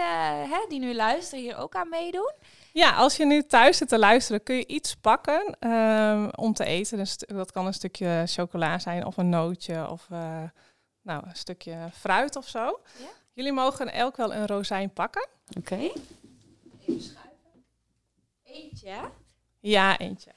hè, 0.50 0.66
die 0.68 0.78
nu 0.78 0.94
luisteren, 0.94 1.44
hier 1.44 1.56
ook 1.56 1.74
aan 1.74 1.88
meedoen? 1.88 2.32
Ja, 2.72 2.90
als 2.90 3.16
je 3.16 3.26
nu 3.26 3.42
thuis 3.42 3.76
zit 3.76 3.88
te 3.88 3.98
luisteren, 3.98 4.42
kun 4.42 4.56
je 4.56 4.66
iets 4.66 4.94
pakken 4.94 5.56
um, 5.60 6.30
om 6.34 6.52
te 6.52 6.64
eten. 6.64 6.98
Dus 6.98 7.16
dat 7.16 7.52
kan 7.52 7.66
een 7.66 7.74
stukje 7.74 8.22
chocola 8.26 8.78
zijn 8.78 9.06
of 9.06 9.16
een 9.16 9.28
nootje 9.28 9.90
of 9.90 10.08
uh, 10.12 10.42
nou, 11.02 11.22
een 11.26 11.36
stukje 11.36 11.76
fruit 11.92 12.36
of 12.36 12.48
zo. 12.48 12.80
Ja? 12.98 13.06
Jullie 13.32 13.52
mogen 13.52 13.92
elk 13.92 14.16
wel 14.16 14.34
een 14.34 14.46
rozijn 14.46 14.92
pakken. 14.92 15.26
Oké. 15.58 15.74
Okay. 15.74 15.92
Even 16.86 17.16
Eentje? 18.54 19.10
Ja, 19.60 19.98
eentje. 19.98 20.32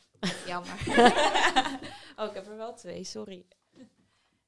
Jammer. 0.46 0.78
oh, 2.18 2.26
ik 2.26 2.34
heb 2.34 2.48
er 2.48 2.58
wel 2.58 2.74
twee, 2.74 3.04
sorry. 3.04 3.46
Dan 3.72 3.88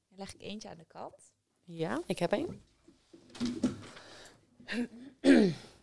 leg 0.08 0.34
ik 0.34 0.40
eentje 0.40 0.68
aan 0.68 0.76
de 0.76 0.84
kant. 0.84 1.32
Ja, 1.64 2.02
ik 2.06 2.18
heb 2.18 2.32
een. 2.32 2.62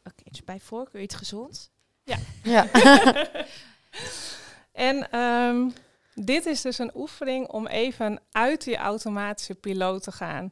Oké, 0.03 0.23
dus 0.23 0.43
bij 0.43 0.59
voorkeur 0.59 1.01
iets 1.01 1.15
gezonds. 1.15 1.69
Ja. 2.03 2.17
Ja. 2.43 2.67
En 4.71 5.11
ehm, 5.11 5.69
dit 6.13 6.45
is 6.45 6.61
dus 6.61 6.77
een 6.77 6.91
oefening 6.95 7.47
om 7.47 7.67
even 7.67 8.19
uit 8.31 8.63
je 8.63 8.77
automatische 8.77 9.55
piloot 9.55 10.03
te 10.03 10.11
gaan. 10.11 10.51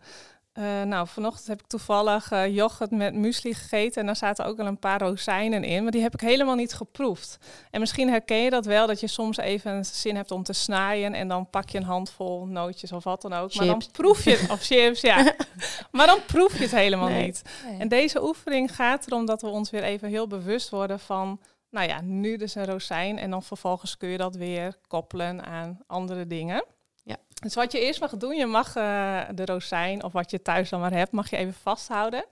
Uh, 0.59 0.81
nou, 0.81 1.07
vanochtend 1.07 1.47
heb 1.47 1.59
ik 1.59 1.67
toevallig 1.67 2.31
uh, 2.31 2.55
yoghurt 2.55 2.91
met 2.91 3.13
muesli 3.13 3.53
gegeten 3.53 4.01
en 4.01 4.05
daar 4.05 4.15
zaten 4.15 4.45
ook 4.45 4.59
al 4.59 4.65
een 4.65 4.79
paar 4.79 5.01
rozijnen 5.01 5.63
in, 5.63 5.83
maar 5.83 5.91
die 5.91 6.01
heb 6.01 6.13
ik 6.13 6.19
helemaal 6.19 6.55
niet 6.55 6.73
geproefd. 6.73 7.37
En 7.71 7.79
misschien 7.79 8.09
herken 8.09 8.37
je 8.37 8.49
dat 8.49 8.65
wel, 8.65 8.87
dat 8.87 8.99
je 8.99 9.07
soms 9.07 9.37
even 9.37 9.85
zin 9.85 10.15
hebt 10.15 10.31
om 10.31 10.43
te 10.43 10.53
snijden 10.53 11.13
en 11.13 11.27
dan 11.27 11.49
pak 11.49 11.69
je 11.69 11.77
een 11.77 11.83
handvol 11.83 12.45
nootjes 12.45 12.91
of 12.91 13.03
wat 13.03 13.21
dan 13.21 13.33
ook. 13.33 13.55
Maar 13.55 13.65
dan 13.65 13.83
proef 13.91 14.23
je 14.23 14.31
het, 14.31 14.49
of 14.49 14.61
chips, 14.61 15.01
ja. 15.01 15.33
maar 15.91 16.07
dan 16.07 16.19
proef 16.25 16.57
je 16.57 16.63
het 16.63 16.71
helemaal 16.71 17.09
niet. 17.09 17.41
En 17.79 17.87
deze 17.87 18.23
oefening 18.23 18.75
gaat 18.75 19.07
erom 19.07 19.25
dat 19.25 19.41
we 19.41 19.47
ons 19.47 19.69
weer 19.69 19.83
even 19.83 20.09
heel 20.09 20.27
bewust 20.27 20.69
worden 20.69 20.99
van, 20.99 21.39
nou 21.69 21.87
ja, 21.87 22.01
nu 22.01 22.37
dus 22.37 22.55
een 22.55 22.65
rozijn 22.65 23.17
en 23.17 23.29
dan 23.29 23.43
vervolgens 23.43 23.97
kun 23.97 24.09
je 24.09 24.17
dat 24.17 24.35
weer 24.35 24.75
koppelen 24.87 25.45
aan 25.45 25.79
andere 25.87 26.27
dingen. 26.27 26.63
Dus 27.41 27.55
wat 27.55 27.71
je 27.71 27.79
eerst 27.79 27.99
mag 27.99 28.17
doen, 28.17 28.35
je 28.35 28.45
mag 28.45 28.75
uh, 28.75 29.21
de 29.33 29.45
rozijn 29.45 30.03
of 30.03 30.11
wat 30.11 30.31
je 30.31 30.41
thuis 30.41 30.69
dan 30.69 30.79
maar 30.79 30.91
hebt, 30.91 31.11
mag 31.11 31.29
je 31.29 31.37
even 31.37 31.53
vasthouden 31.53 32.25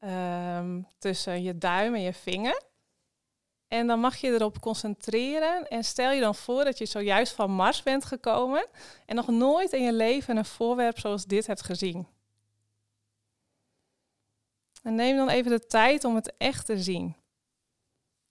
um, 0.00 0.86
tussen 0.98 1.42
je 1.42 1.58
duim 1.58 1.94
en 1.94 2.00
je 2.00 2.12
vinger. 2.12 2.62
En 3.68 3.86
dan 3.86 4.00
mag 4.00 4.16
je 4.16 4.32
erop 4.32 4.60
concentreren 4.60 5.68
en 5.68 5.84
stel 5.84 6.10
je 6.10 6.20
dan 6.20 6.34
voor 6.34 6.64
dat 6.64 6.78
je 6.78 6.86
zojuist 6.86 7.32
van 7.32 7.50
Mars 7.50 7.82
bent 7.82 8.04
gekomen 8.04 8.66
en 9.06 9.16
nog 9.16 9.28
nooit 9.28 9.72
in 9.72 9.82
je 9.82 9.92
leven 9.92 10.36
een 10.36 10.44
voorwerp 10.44 10.98
zoals 10.98 11.24
dit 11.24 11.46
hebt 11.46 11.62
gezien. 11.62 12.06
En 14.82 14.94
neem 14.94 15.16
dan 15.16 15.28
even 15.28 15.50
de 15.50 15.66
tijd 15.66 16.04
om 16.04 16.14
het 16.14 16.36
echt 16.36 16.66
te 16.66 16.78
zien. 16.82 17.16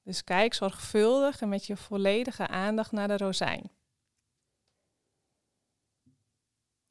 Dus 0.04 0.24
kijk 0.24 0.54
zorgvuldig 0.54 1.42
en 1.42 1.50
met 1.50 1.66
je 1.66 1.78
volledige 1.78 2.48
aandacht 2.48 2.92
naar 2.92 3.08
de 3.08 3.18
rozijn. 3.18 3.72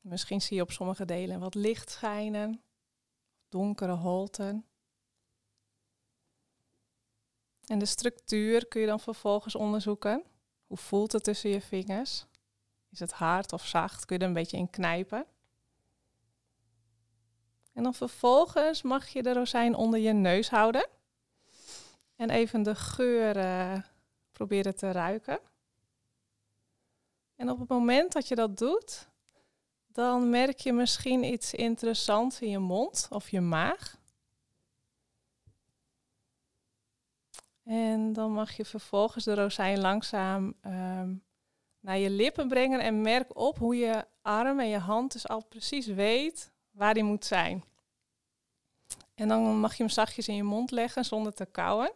Misschien 0.08 0.40
zie 0.40 0.56
je 0.56 0.62
op 0.62 0.70
sommige 0.70 1.04
delen 1.04 1.40
wat 1.40 1.54
licht 1.54 1.90
schijnen, 1.90 2.62
donkere 3.48 3.92
holten. 3.92 4.66
En 7.66 7.78
de 7.78 7.86
structuur 7.86 8.66
kun 8.66 8.80
je 8.80 8.86
dan 8.86 9.00
vervolgens 9.00 9.54
onderzoeken. 9.54 10.24
Hoe 10.66 10.76
voelt 10.76 11.12
het 11.12 11.24
tussen 11.24 11.50
je 11.50 11.60
vingers? 11.60 12.26
Is 12.90 13.00
het 13.00 13.12
hard 13.12 13.52
of 13.52 13.66
zacht? 13.66 14.04
Kun 14.04 14.16
je 14.16 14.22
er 14.22 14.28
een 14.28 14.34
beetje 14.34 14.56
in 14.56 14.70
knijpen? 14.70 15.26
En 17.72 17.82
dan 17.82 17.94
vervolgens 17.94 18.82
mag 18.82 19.08
je 19.08 19.22
de 19.22 19.32
rozijn 19.32 19.74
onder 19.74 20.00
je 20.00 20.12
neus 20.12 20.50
houden. 20.50 20.88
En 22.16 22.30
even 22.30 22.62
de 22.62 22.74
geur 22.74 23.36
uh, 23.36 23.82
proberen 24.32 24.76
te 24.76 24.92
ruiken. 24.92 25.40
En 27.34 27.50
op 27.50 27.58
het 27.58 27.68
moment 27.68 28.12
dat 28.12 28.28
je 28.28 28.34
dat 28.34 28.58
doet, 28.58 29.07
dan 29.92 30.30
merk 30.30 30.58
je 30.58 30.72
misschien 30.72 31.24
iets 31.24 31.54
interessants 31.54 32.40
in 32.40 32.50
je 32.50 32.58
mond 32.58 33.06
of 33.10 33.30
je 33.30 33.40
maag. 33.40 33.96
En 37.62 38.12
dan 38.12 38.32
mag 38.32 38.52
je 38.52 38.64
vervolgens 38.64 39.24
de 39.24 39.34
rozijn 39.34 39.80
langzaam 39.80 40.54
ehm, 40.60 41.14
naar 41.80 41.98
je 41.98 42.10
lippen 42.10 42.48
brengen 42.48 42.80
en 42.80 43.00
merk 43.00 43.36
op 43.36 43.58
hoe 43.58 43.76
je 43.76 44.06
arm 44.22 44.60
en 44.60 44.68
je 44.68 44.78
hand 44.78 45.12
dus 45.12 45.28
al 45.28 45.44
precies 45.44 45.86
weet 45.86 46.52
waar 46.70 46.94
die 46.94 47.02
moet 47.02 47.24
zijn. 47.24 47.64
En 49.14 49.28
dan 49.28 49.60
mag 49.60 49.74
je 49.76 49.82
hem 49.82 49.92
zachtjes 49.92 50.28
in 50.28 50.34
je 50.34 50.42
mond 50.42 50.70
leggen 50.70 51.04
zonder 51.04 51.34
te 51.34 51.46
kauwen. 51.46 51.92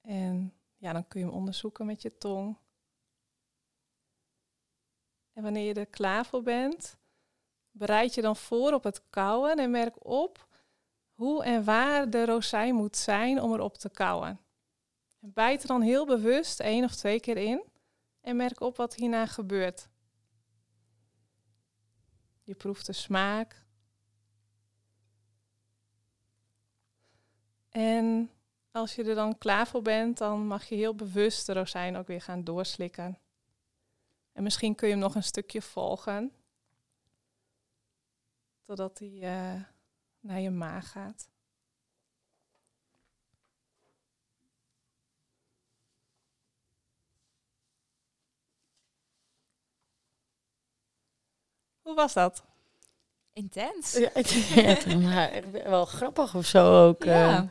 En 0.00 0.54
ja, 0.76 0.92
dan 0.92 1.08
kun 1.08 1.20
je 1.20 1.26
hem 1.26 1.34
onderzoeken 1.34 1.86
met 1.86 2.02
je 2.02 2.18
tong. 2.18 2.56
En 5.34 5.42
wanneer 5.42 5.66
je 5.66 5.74
er 5.74 5.86
klaar 5.86 6.26
voor 6.26 6.42
bent, 6.42 6.96
bereid 7.70 8.14
je 8.14 8.22
dan 8.22 8.36
voor 8.36 8.72
op 8.72 8.84
het 8.84 9.02
kauwen 9.10 9.56
en 9.56 9.70
merk 9.70 10.06
op 10.06 10.48
hoe 11.12 11.44
en 11.44 11.64
waar 11.64 12.10
de 12.10 12.24
rozijn 12.24 12.74
moet 12.74 12.96
zijn 12.96 13.40
om 13.40 13.52
erop 13.52 13.78
te 13.78 13.90
kauwen. 13.90 14.40
En 15.20 15.32
bijt 15.32 15.62
er 15.62 15.68
dan 15.68 15.82
heel 15.82 16.06
bewust 16.06 16.60
één 16.60 16.84
of 16.84 16.94
twee 16.94 17.20
keer 17.20 17.36
in 17.36 17.64
en 18.20 18.36
merk 18.36 18.60
op 18.60 18.76
wat 18.76 18.94
hierna 18.94 19.26
gebeurt. 19.26 19.88
Je 22.42 22.54
proeft 22.54 22.86
de 22.86 22.92
smaak. 22.92 23.64
En 27.68 28.30
als 28.70 28.94
je 28.94 29.04
er 29.04 29.14
dan 29.14 29.38
klaar 29.38 29.66
voor 29.66 29.82
bent, 29.82 30.18
dan 30.18 30.46
mag 30.46 30.64
je 30.64 30.74
heel 30.74 30.94
bewust 30.94 31.46
de 31.46 31.52
rozijn 31.52 31.96
ook 31.96 32.06
weer 32.06 32.20
gaan 32.20 32.44
doorslikken. 32.44 33.18
En 34.34 34.42
misschien 34.42 34.74
kun 34.74 34.88
je 34.88 34.92
hem 34.92 35.02
nog 35.02 35.14
een 35.14 35.22
stukje 35.22 35.62
volgen. 35.62 36.32
Totdat 38.62 38.98
hij 38.98 39.08
uh, 39.08 39.62
naar 40.20 40.40
je 40.40 40.50
maag 40.50 40.90
gaat. 40.90 41.28
Hoe 51.82 51.94
was 51.94 52.12
dat? 52.12 52.44
Intens. 53.32 53.92
Ja, 53.92 54.10
het, 54.14 55.50
wel 55.50 55.84
grappig 55.84 56.34
of 56.34 56.46
zo 56.46 56.88
ook. 56.88 57.04
Ja. 57.04 57.42
Uh, 57.42 57.50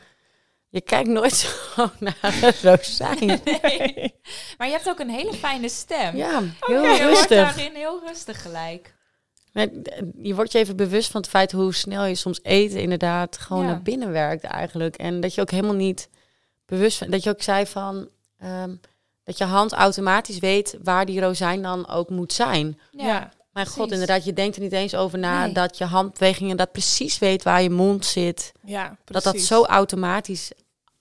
je 0.74 0.82
kijkt 0.82 1.10
nooit 1.10 1.34
zo 1.76 1.90
naar 2.00 2.18
een 2.22 2.54
rozijn. 2.62 3.28
Nee. 3.62 4.14
Maar 4.58 4.68
je 4.68 4.74
hebt 4.74 4.90
ook 4.90 5.00
een 5.00 5.10
hele 5.10 5.34
fijne 5.34 5.70
stem. 5.70 6.16
Ja, 6.16 6.42
heel 6.60 6.80
okay, 6.80 6.98
rustig. 6.98 7.30
Je 7.30 7.36
wordt 7.36 7.56
daarin 7.56 7.76
heel 7.76 8.02
rustig 8.06 8.42
gelijk. 8.42 8.96
Je 10.22 10.36
wordt 10.36 10.52
je 10.52 10.58
even 10.58 10.76
bewust 10.76 11.12
van 11.12 11.22
het 11.22 11.30
feit 11.30 11.52
hoe 11.52 11.74
snel 11.74 12.06
je 12.06 12.16
soms 12.16 12.40
eten 12.44 12.82
inderdaad 12.82 13.38
gewoon 13.38 13.66
naar 13.66 13.82
binnen 13.82 14.12
werkt 14.12 14.44
eigenlijk. 14.44 14.96
En 14.96 15.20
dat 15.20 15.36
je 15.36 15.42
ook 15.42 15.52
helemaal 15.52 15.76
niet 15.76 16.10
bewust 16.66 16.98
van... 16.98 17.10
Dat 17.10 17.24
je 17.24 17.30
ook 17.30 17.42
zei 17.42 17.66
van... 17.66 18.10
Um, 18.44 18.80
dat 19.24 19.38
je 19.38 19.44
hand 19.44 19.74
automatisch 19.74 20.40
weet 20.40 20.78
waar 20.84 21.06
die 21.06 21.22
rozijn 21.22 21.62
dan 21.62 21.88
ook 21.88 22.10
moet 22.10 22.34
zijn. 22.34 22.80
Ja. 22.92 23.32
Mijn 23.54 23.68
god, 23.68 23.92
inderdaad, 23.92 24.26
je 24.26 24.34
denkt 24.34 24.56
er 24.56 24.62
niet 24.62 24.72
eens 24.72 24.96
over 24.96 25.20
na 25.20 25.48
dat 25.48 25.78
je 25.78 25.84
handbewegingen 25.84 26.58
dat 26.58 26.72
precies 26.72 27.20
weet 27.20 27.44
waar 27.44 27.62
je 27.62 27.70
mond 27.70 28.06
zit. 28.06 28.52
Ja, 28.66 28.98
precies. 29.04 29.24
Dat 29.24 29.34
dat 29.34 29.42
zo 29.44 29.64
automatisch 29.64 30.52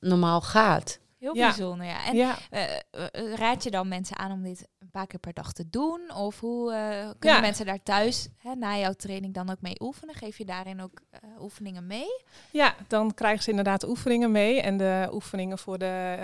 normaal 0.03 0.41
gaat. 0.41 1.01
Heel 1.23 1.35
bijzonder, 1.35 1.87
ja. 1.87 2.05
En 2.05 2.17
ja. 2.17 2.39
Eh, 2.51 2.65
eh, 2.91 3.35
raad 3.35 3.63
je 3.63 3.71
dan 3.71 3.89
mensen 3.89 4.19
aan 4.19 4.33
om 4.33 4.43
dit 4.43 4.69
een 4.79 4.91
paar 4.91 5.07
keer 5.07 5.21
per 5.21 5.33
dag 5.33 5.53
te 5.53 5.69
doen? 5.71 6.15
Of 6.15 6.41
hoe 6.41 6.73
uh, 6.73 7.11
kunnen 7.19 7.41
mensen 7.41 7.67
daar 7.67 7.83
thuis 7.83 8.29
hè, 8.39 8.55
na 8.55 8.79
jouw 8.79 8.93
training 8.93 9.35
dan 9.35 9.51
ook 9.51 9.61
mee 9.61 9.81
oefenen? 9.81 10.15
Geef 10.15 10.39
je 10.39 10.45
daarin 10.45 10.83
ook 10.83 11.01
oefeningen 11.41 11.87
mee? 11.87 12.23
Ja, 12.51 12.75
dan 12.89 13.15
krijgen 13.15 13.43
ze 13.43 13.51
inderdaad 13.51 13.89
oefeningen 13.89 14.31
mee. 14.31 14.61
En 14.61 14.77
de 14.77 15.09
oefeningen 15.13 15.59
voor 15.59 15.79
de 15.79 16.17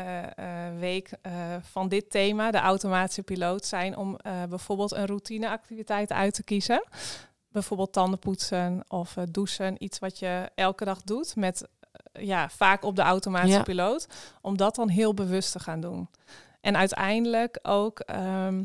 week 0.79 1.11
van 1.61 1.89
dit 1.89 2.11
thema, 2.11 2.51
de 2.51 2.59
automatische 2.59 3.23
piloot, 3.23 3.65
zijn 3.65 3.97
om 3.97 4.17
bijvoorbeeld 4.49 4.93
een 4.93 5.07
routineactiviteit 5.07 6.13
uit 6.13 6.35
te 6.35 6.45
kiezen 6.45 6.83
bijvoorbeeld 7.51 7.93
tanden 7.93 8.19
poetsen 8.19 8.85
of 8.89 9.17
douchen. 9.31 9.85
Iets 9.85 9.99
wat 9.99 10.19
je 10.19 10.51
elke 10.55 10.85
dag 10.85 11.03
doet 11.03 11.37
met 11.37 11.69
ja, 12.21 12.49
vaak 12.49 12.83
op 12.85 12.97
de 12.97 13.03
automatische 13.03 13.63
piloot. 13.63 14.09
Om 14.41 14.57
dat 14.57 14.75
dan 14.75 14.89
heel 14.89 15.15
bewust 15.15 15.53
te 15.53 15.59
gaan 15.59 15.81
doen. 15.81 16.09
En 16.61 16.77
uiteindelijk 16.77 17.59
ook 17.63 18.01
ehm, 18.01 18.65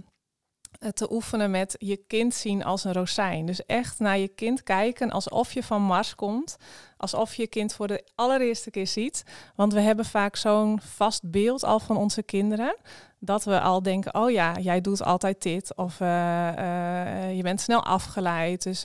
te 0.94 1.12
oefenen 1.12 1.52
met 1.52 1.76
je 1.78 1.98
kind 2.08 2.34
zien 2.34 2.64
als 2.64 2.84
een 2.84 2.94
rozijn. 2.94 3.46
Dus 3.46 3.66
echt 3.66 4.00
naar 4.00 4.18
je 4.18 4.28
kind 4.28 4.64
kijken 4.64 5.12
alsof 5.12 5.54
je 5.54 5.64
van 5.64 5.82
Mars 5.82 6.16
komt. 6.16 6.58
Alsof 6.98 7.36
je 7.36 7.42
je 7.42 7.48
kind 7.48 7.74
voor 7.74 7.88
de 7.88 8.04
allereerste 8.16 8.72
keer 8.72 8.88
ziet. 8.88 9.24
Want 9.56 9.74
we 9.74 9.80
hebben 9.80 10.06
vaak 10.06 10.36
zo'n 10.36 10.80
vast 10.82 11.32
beeld 11.32 11.64
al 11.64 11.80
van 11.80 11.98
onze 11.98 12.24
kinderen 12.24 12.76
dat 13.20 13.44
we 13.44 13.60
al 13.60 13.82
denken, 13.82 14.16
oh 14.16 14.32
ja, 14.32 14.58
jij 14.60 14.82
doet 14.82 15.04
altijd 15.04 15.42
dit. 15.42 15.76
Of 15.76 16.00
uh, 16.00 16.08
uh, 16.08 17.36
je 17.36 17.42
bent 17.42 17.62
snel 17.62 17.84
afgeleid. 17.84 18.64
Dus, 18.64 18.84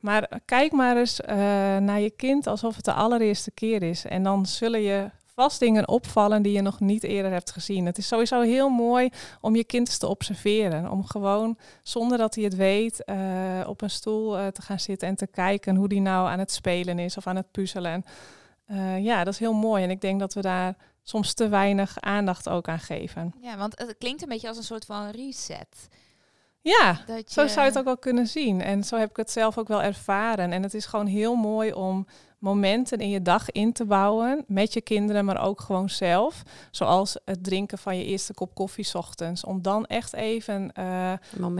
maar 0.00 0.40
kijk 0.44 0.72
maar 0.72 0.96
eens 0.96 1.20
naar 1.80 2.00
je 2.00 2.10
kind 2.10 2.46
alsof 2.46 2.76
het 2.76 2.84
de 2.84 2.92
allereerste 2.92 3.50
keer 3.50 3.82
is. 3.82 4.04
En 4.04 4.22
dan 4.22 4.46
zullen 4.46 4.82
je 4.82 5.10
vast 5.34 5.60
dingen 5.60 5.88
opvallen 5.88 6.42
die 6.42 6.52
je 6.52 6.60
nog 6.60 6.80
niet 6.80 7.02
eerder 7.02 7.32
hebt 7.32 7.50
gezien. 7.50 7.86
Het 7.86 7.98
is 7.98 8.06
sowieso 8.06 8.40
heel 8.40 8.68
mooi 8.68 9.08
om 9.40 9.56
je 9.56 9.64
kind 9.64 9.98
te 9.98 10.06
observeren. 10.06 10.90
Om 10.90 11.04
gewoon, 11.04 11.58
zonder 11.82 12.18
dat 12.18 12.34
hij 12.34 12.44
het 12.44 12.56
weet, 12.56 13.04
op 13.66 13.82
een 13.82 13.90
stoel 13.90 14.52
te 14.52 14.62
gaan 14.62 14.80
zitten 14.80 15.08
en 15.08 15.16
te 15.16 15.26
kijken 15.26 15.76
hoe 15.76 15.88
die 15.88 16.00
nou 16.00 16.28
aan 16.28 16.38
het 16.38 16.52
spelen 16.52 16.98
is 16.98 17.16
of 17.16 17.26
aan 17.26 17.36
het 17.36 17.50
puzzelen. 17.50 18.04
ja, 19.00 19.24
dat 19.24 19.32
is 19.32 19.40
heel 19.40 19.52
mooi. 19.52 19.82
En 19.82 19.90
ik 19.90 20.00
denk 20.00 20.20
dat 20.20 20.34
we 20.34 20.40
daar 20.40 20.76
soms 21.02 21.34
te 21.34 21.48
weinig 21.48 22.00
aandacht 22.00 22.48
ook 22.48 22.68
aan 22.68 22.78
geven. 22.78 23.34
Ja, 23.40 23.56
want 23.56 23.78
het 23.78 23.94
klinkt 23.98 24.22
een 24.22 24.28
beetje 24.28 24.48
als 24.48 24.56
een 24.56 24.62
soort 24.62 24.84
van 24.84 25.10
reset. 25.10 25.88
Ja, 26.60 27.00
zo 27.26 27.46
zou 27.46 27.60
je 27.60 27.66
het 27.66 27.78
ook 27.78 27.84
wel 27.84 27.98
kunnen 27.98 28.26
zien. 28.26 28.60
En 28.60 28.84
zo 28.84 28.96
heb 28.96 29.10
ik 29.10 29.16
het 29.16 29.30
zelf 29.30 29.58
ook 29.58 29.68
wel 29.68 29.82
ervaren. 29.82 30.52
En 30.52 30.62
het 30.62 30.74
is 30.74 30.86
gewoon 30.86 31.06
heel 31.06 31.34
mooi 31.34 31.72
om 31.72 32.06
momenten 32.42 32.98
in 32.98 33.08
je 33.08 33.22
dag 33.22 33.50
in 33.50 33.72
te 33.72 33.84
bouwen 33.84 34.44
met 34.46 34.72
je 34.72 34.80
kinderen, 34.80 35.24
maar 35.24 35.42
ook 35.42 35.60
gewoon 35.60 35.90
zelf. 35.90 36.42
Zoals 36.70 37.16
het 37.24 37.44
drinken 37.44 37.78
van 37.78 37.98
je 37.98 38.04
eerste 38.04 38.34
kop 38.34 38.54
koffie 38.54 38.84
s 38.84 38.94
ochtends. 38.94 39.44
Om 39.44 39.62
dan 39.62 39.86
echt 39.86 40.12
even 40.12 40.70
uh, 40.78 41.12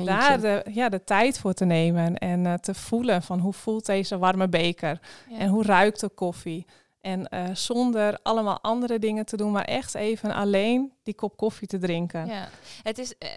daar 0.05 0.41
de, 0.41 0.65
ja, 0.71 0.89
de 0.89 1.05
tijd 1.05 1.39
voor 1.39 1.53
te 1.53 1.65
nemen 1.65 2.19
en 2.19 2.45
uh, 2.45 2.55
te 2.55 2.75
voelen 2.75 3.23
van 3.23 3.39
hoe 3.39 3.53
voelt 3.53 3.87
deze 3.87 4.19
warme 4.19 4.49
beker 4.49 5.01
en 5.39 5.49
hoe 5.49 5.65
ruikt 5.65 6.01
de 6.01 6.09
koffie. 6.09 6.67
En 7.03 7.29
uh, 7.31 7.55
zonder 7.55 8.19
allemaal 8.23 8.61
andere 8.61 8.99
dingen 8.99 9.27
te 9.27 9.37
doen, 9.37 9.53
maar 9.53 9.65
echt 9.65 9.95
even 9.95 10.35
alleen 10.35 10.93
die 11.03 11.15
kop 11.15 11.37
koffie 11.37 11.69
te 11.69 11.79
drinken. 11.79 12.27
Ja, 12.27 12.49
het 12.83 12.99
is, 12.99 13.11
uh, 13.19 13.29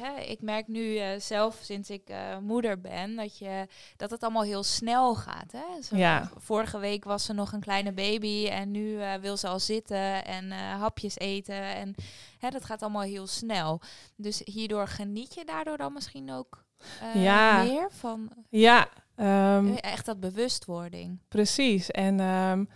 hè, 0.00 0.20
ik 0.20 0.40
merk 0.40 0.66
nu 0.66 1.00
zelf 1.18 1.58
sinds 1.62 1.90
ik 1.90 2.12
moeder 2.40 2.80
ben, 2.80 3.16
dat, 3.16 3.38
je, 3.38 3.66
dat 3.96 4.10
het 4.10 4.22
allemaal 4.22 4.42
heel 4.42 4.62
snel 4.62 5.14
gaat. 5.14 5.52
Hè? 5.52 5.82
Zo, 5.82 5.96
ja. 5.96 6.30
Vorige 6.36 6.78
week 6.78 7.04
was 7.04 7.24
ze 7.24 7.32
nog 7.32 7.52
een 7.52 7.60
kleine 7.60 7.92
baby 7.92 8.48
en 8.48 8.70
nu 8.70 8.98
wil 9.20 9.36
ze 9.36 9.48
al 9.48 9.60
zitten 9.60 10.24
en 10.24 10.50
hapjes 10.52 11.18
eten. 11.18 11.62
En 11.62 11.94
hè, 12.38 12.48
dat 12.50 12.64
gaat 12.64 12.82
allemaal 12.82 13.02
heel 13.02 13.26
snel. 13.26 13.80
Dus 14.16 14.42
hierdoor 14.44 14.88
geniet 14.88 15.34
je 15.34 15.44
daardoor 15.44 15.76
dan 15.76 15.92
misschien 15.92 16.32
ook 16.32 16.64
ja. 17.14 17.62
meer 17.62 17.88
van... 17.90 18.30
Ja, 18.48 18.88
um, 19.16 19.76
echt 19.76 20.06
dat 20.06 20.20
bewustwording. 20.20 21.18
Precies. 21.28 21.90
En... 21.90 22.20
Um, 22.20 22.68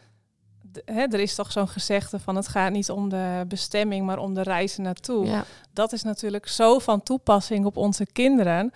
hè, 0.84 1.02
er 1.02 1.20
is 1.20 1.34
toch 1.34 1.52
zo'n 1.52 1.68
gezegde 1.68 2.18
van 2.18 2.36
het 2.36 2.48
gaat 2.48 2.72
niet 2.72 2.90
om 2.90 3.08
de 3.08 3.44
bestemming, 3.48 4.06
maar 4.06 4.18
om 4.18 4.34
de 4.34 4.42
reizen 4.42 4.82
naartoe. 4.82 5.26
Ja. 5.26 5.44
Dat 5.72 5.92
is 5.92 6.02
natuurlijk 6.02 6.48
zo 6.48 6.78
van 6.78 7.02
toepassing 7.02 7.64
op 7.64 7.76
onze 7.76 8.06
kinderen. 8.06 8.72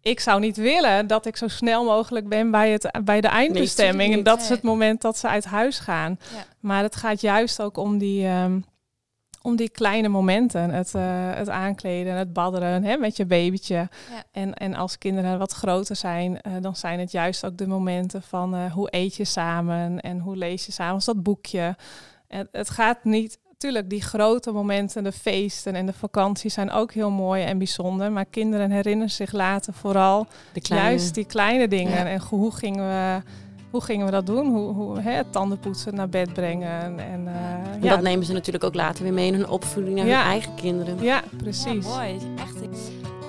Ik 0.00 0.20
zou 0.20 0.40
niet 0.40 0.56
willen 0.56 1.06
dat 1.06 1.26
ik 1.26 1.36
zo 1.36 1.48
snel 1.48 1.84
mogelijk 1.84 2.28
ben 2.28 2.50
bij, 2.50 2.70
het, 2.70 2.98
bij 3.04 3.20
de 3.20 3.28
eindbestemming. 3.28 4.14
en 4.14 4.22
dat 4.22 4.40
is 4.40 4.48
het 4.48 4.62
moment 4.62 5.00
dat 5.00 5.18
ze 5.18 5.28
uit 5.28 5.44
huis 5.44 5.78
gaan. 5.78 6.18
Maar 6.60 6.82
het 6.82 6.96
gaat 6.96 7.20
juist 7.20 7.62
ook 7.62 7.76
om 7.76 7.98
die, 7.98 8.26
um, 8.26 8.64
om 9.44 9.56
die 9.56 9.68
kleine 9.68 10.08
momenten. 10.08 10.70
Het, 10.70 10.92
uh, 10.96 11.02
het 11.34 11.48
aankleden, 11.48 12.16
het 12.16 12.32
badderen 12.32 12.84
hè, 12.84 12.96
met 12.96 13.16
je 13.16 13.26
babytje. 13.26 13.74
Ja. 13.74 13.88
En, 14.32 14.54
en 14.54 14.74
als 14.74 14.98
kinderen 14.98 15.38
wat 15.38 15.52
groter 15.52 15.96
zijn, 15.96 16.30
uh, 16.32 16.52
dan 16.60 16.76
zijn 16.76 16.98
het 16.98 17.12
juist 17.12 17.46
ook 17.46 17.56
de 17.56 17.66
momenten 17.66 18.22
van 18.22 18.54
uh, 18.54 18.72
hoe 18.72 18.88
eet 18.90 19.16
je 19.16 19.24
samen 19.24 20.00
en 20.00 20.18
hoe 20.18 20.36
lees 20.36 20.66
je 20.66 20.72
samen 20.72 21.02
dat 21.04 21.22
boekje. 21.22 21.76
Het, 22.28 22.48
het 22.52 22.70
gaat 22.70 23.04
niet, 23.04 23.38
natuurlijk 23.50 23.90
die 23.90 24.02
grote 24.02 24.52
momenten, 24.52 25.04
de 25.04 25.12
feesten 25.12 25.74
en 25.74 25.86
de 25.86 25.92
vakanties 25.92 26.54
zijn 26.54 26.70
ook 26.70 26.92
heel 26.92 27.10
mooi 27.10 27.44
en 27.44 27.58
bijzonder. 27.58 28.12
Maar 28.12 28.24
kinderen 28.24 28.70
herinneren 28.70 29.12
zich 29.12 29.32
later 29.32 29.72
vooral 29.72 30.26
juist 30.52 31.14
die 31.14 31.26
kleine 31.26 31.68
dingen. 31.68 32.04
Ja. 32.04 32.06
En 32.06 32.20
hoe 32.20 32.52
gingen 32.52 32.88
we 32.88 33.22
hoe 33.74 33.82
gingen 33.82 34.06
we 34.06 34.12
dat 34.12 34.26
doen? 34.26 34.46
Hoe, 34.46 34.74
hoe 34.74 35.00
hè, 35.00 35.24
tanden 35.24 35.58
poetsen, 35.58 35.94
naar 35.94 36.08
bed 36.08 36.32
brengen. 36.32 36.98
En, 36.98 36.98
uh, 36.98 37.72
en 37.72 37.82
ja. 37.82 37.90
dat 37.90 38.02
nemen 38.02 38.26
ze 38.26 38.32
natuurlijk 38.32 38.64
ook 38.64 38.74
later 38.74 39.02
weer 39.02 39.12
mee 39.12 39.26
in 39.26 39.34
hun 39.34 39.48
opvoeding 39.48 39.96
naar 39.96 40.04
hun 40.04 40.14
eigen 40.14 40.54
kinderen. 40.54 41.02
Ja, 41.02 41.22
precies. 41.36 41.86
Ja, 41.86 41.96
mooi. 41.96 42.18
Echt. 42.36 42.56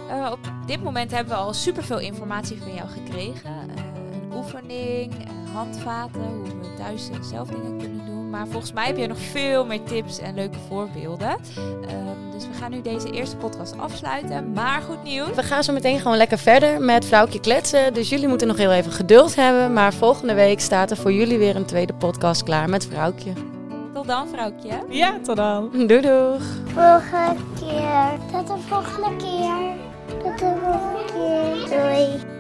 Uh, 0.10 0.32
op 0.32 0.40
dit 0.66 0.84
moment 0.84 1.12
hebben 1.12 1.34
we 1.34 1.40
al 1.40 1.54
superveel 1.54 2.00
informatie 2.00 2.62
van 2.62 2.74
jou 2.74 2.90
gekregen. 2.90 3.50
Uh, 3.50 3.84
een 4.14 4.38
oefening, 4.38 5.14
handvaten, 5.56 6.22
hoe 6.22 6.60
we 6.62 6.74
thuis 6.78 7.10
zelf 7.22 7.48
dingen 7.48 7.78
kunnen 7.78 8.06
doen. 8.06 8.30
Maar 8.30 8.48
volgens 8.48 8.74
mij 8.74 8.86
heb 8.86 8.98
je 8.98 9.08
nog 9.08 9.20
veel 9.20 9.66
meer 9.66 9.84
tips 9.84 10.20
en 10.20 10.36
leuke 10.36 10.58
voorbeelden. 10.68 11.30
Um, 11.30 12.32
dus 12.34 12.48
we 12.48 12.54
gaan 12.54 12.72
nu 12.72 12.82
deze 12.82 13.10
eerste 13.12 13.36
podcast 13.36 13.78
afsluiten. 13.78 14.52
Maar 14.54 14.82
goed 14.82 15.04
nieuws. 15.04 15.36
We 15.36 15.44
gaan 15.44 15.64
zo 15.64 15.74
meteen 15.74 16.00
gewoon 16.00 16.18
lekker 16.18 16.38
verder 16.38 16.82
met 16.82 17.06
Vrouwtje 17.06 17.40
Kletsen. 17.40 17.94
Dus 17.94 18.10
jullie 18.10 18.28
moeten 18.28 18.48
nog 18.48 18.58
heel 18.58 18.72
even 18.72 18.92
geduld 18.92 19.36
hebben. 19.36 19.74
Maar 19.74 19.94
volgende 19.94 20.34
week 20.34 20.60
staat 20.60 20.92
er 20.92 20.98
voor 20.98 21.14
jullie 21.14 21.38
weer 21.38 21.56
een 21.56 21.66
tweede 21.66 21.94
podcast 21.94 22.44
klaar 22.44 22.70
met 22.70 22.88
Vrouwtje. 22.88 23.32
Tot 23.94 24.08
dan, 24.08 24.28
Vrouwtje. 24.28 24.84
Ja, 24.90 25.20
tot 25.24 25.36
dan. 25.36 25.70
Doei 25.72 26.02
doeg. 26.02 26.42
Volgende 26.66 27.42
keer. 27.60 28.20
Tot 28.32 28.48
de 28.48 28.56
volgende 28.68 29.16
keer. 29.18 29.76
Tot 30.24 30.40
de 30.40 30.54
volgende 30.64 31.66
keer. 31.68 32.35